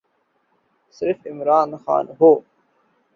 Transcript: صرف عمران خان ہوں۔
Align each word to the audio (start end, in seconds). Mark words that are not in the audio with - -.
صرف 0.91 1.19
عمران 1.25 1.69
خان 1.77 2.05
ہوں۔ 2.21 2.35